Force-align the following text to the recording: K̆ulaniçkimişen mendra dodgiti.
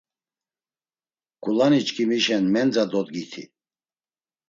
K̆ulaniçkimişen 1.43 2.43
mendra 2.53 2.85
dodgiti. 2.91 3.43